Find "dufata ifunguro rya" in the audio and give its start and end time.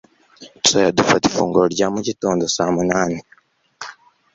0.99-1.87